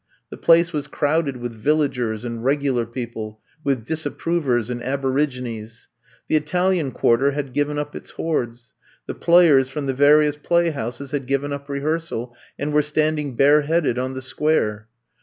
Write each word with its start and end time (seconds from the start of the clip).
The 0.31 0.37
place 0.37 0.73
was 0.73 0.87
crowded 0.87 1.37
with 1.37 1.51
Villagers, 1.51 2.25
and 2.25 2.43
regular 2.43 2.87
people, 2.87 3.39
with 3.63 3.85
Disapprovers 3.85 4.71
and 4.71 4.81
Aborigines. 4.81 5.89
The 6.27 6.37
Ital 6.37 6.73
ian 6.73 6.89
quarter 6.91 7.33
had 7.33 7.53
given 7.53 7.77
up 7.77 7.95
its 7.95 8.09
hordes; 8.09 8.73
the 9.05 9.13
players 9.13 9.69
from 9.69 9.85
the 9.85 9.93
various 9.93 10.37
play 10.37 10.71
houses 10.71 11.11
had 11.11 11.27
given 11.27 11.53
up 11.53 11.69
rehearsal 11.69 12.35
and 12.57 12.73
were 12.73 12.81
standing 12.81 13.35
bare 13.35 13.61
headed 13.61 13.99
on 13.99 14.15
the 14.15 14.23
Square. 14.23 14.87